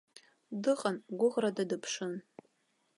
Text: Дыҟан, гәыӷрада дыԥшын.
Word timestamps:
Дыҟан, 0.61 0.95
гәыӷрада 1.19 1.63
дыԥшын. 1.69 2.13